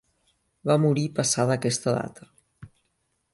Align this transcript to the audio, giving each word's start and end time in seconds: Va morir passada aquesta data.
Va 0.69 0.77
morir 0.85 1.03
passada 1.19 1.57
aquesta 1.61 1.95
data. 1.99 2.31